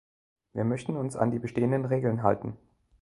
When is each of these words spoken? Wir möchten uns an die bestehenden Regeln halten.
Wir 0.53 0.63
möchten 0.63 0.97
uns 0.97 1.15
an 1.15 1.29
die 1.29 1.37
bestehenden 1.37 1.85
Regeln 1.85 2.23
halten. 2.23 2.57